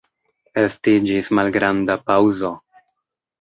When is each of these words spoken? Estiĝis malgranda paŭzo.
Estiĝis 0.61 1.29
malgranda 1.41 1.99
paŭzo. 2.09 2.51